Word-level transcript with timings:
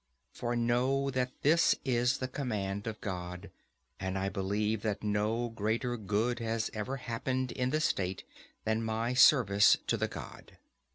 For 0.33 0.55
know 0.55 1.11
that 1.11 1.29
this 1.43 1.75
is 1.85 2.17
the 2.17 2.27
command 2.27 2.87
of 2.87 2.99
God; 3.01 3.51
and 3.99 4.17
I 4.17 4.29
believe 4.29 4.81
that 4.81 5.03
no 5.03 5.49
greater 5.49 5.95
good 5.95 6.39
has 6.39 6.71
ever 6.73 6.97
happened 6.97 7.51
in 7.51 7.69
the 7.69 7.79
state 7.81 8.23
than 8.63 8.81
my 8.81 9.13
service 9.13 9.77
to 9.85 9.97
the 9.97 10.07
God. 10.07 10.57